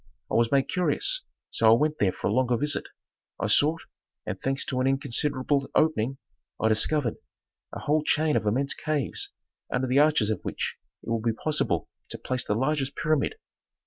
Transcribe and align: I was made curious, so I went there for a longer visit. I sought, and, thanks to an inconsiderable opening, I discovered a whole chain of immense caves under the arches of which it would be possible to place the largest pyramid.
I 0.31 0.33
was 0.33 0.51
made 0.51 0.67
curious, 0.67 1.21
so 1.51 1.69
I 1.71 1.77
went 1.77 1.99
there 1.99 2.11
for 2.11 2.25
a 2.25 2.33
longer 2.33 2.57
visit. 2.57 2.85
I 3.39 3.45
sought, 3.45 3.83
and, 4.25 4.41
thanks 4.41 4.65
to 4.65 4.79
an 4.81 4.87
inconsiderable 4.87 5.69
opening, 5.75 6.17
I 6.59 6.69
discovered 6.69 7.17
a 7.71 7.81
whole 7.81 8.03
chain 8.03 8.35
of 8.35 8.47
immense 8.47 8.73
caves 8.73 9.29
under 9.71 9.85
the 9.85 9.99
arches 9.99 10.31
of 10.31 10.39
which 10.41 10.75
it 11.03 11.09
would 11.11 11.21
be 11.21 11.33
possible 11.33 11.87
to 12.09 12.17
place 12.17 12.43
the 12.43 12.55
largest 12.55 12.95
pyramid. 12.95 13.35